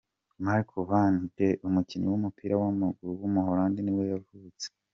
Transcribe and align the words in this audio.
Marco 0.45 0.77
van 0.89 1.13
Ginkel, 1.19 1.57
umukinnyi 1.67 2.07
w’umupira 2.09 2.53
w’amaguru 2.61 3.11
w’umuholandi 3.21 3.79
nibwo 3.81 4.03
yavutse. 4.11 4.65